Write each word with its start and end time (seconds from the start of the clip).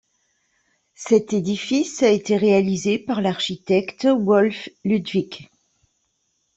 Cet 0.95 1.31
édifice 1.31 2.01
a 2.01 2.09
été 2.09 2.35
réalisé 2.35 2.97
par 2.97 3.21
l'architecte 3.21 4.05
Wolff 4.07 4.67
Ludwig. 4.83 5.51